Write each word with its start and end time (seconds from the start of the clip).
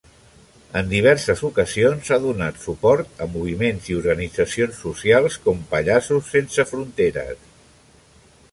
En 0.79 0.87
diverses 0.91 1.43
ocasions 1.49 2.09
ha 2.15 2.17
donat 2.23 2.57
suport 2.63 3.21
a 3.25 3.29
moviments 3.35 3.91
i 3.91 3.99
organitzacions 3.99 4.81
socials 4.89 5.37
com 5.47 5.63
Pallassos 5.75 6.33
sense 6.37 6.67
fronteres. 6.73 7.47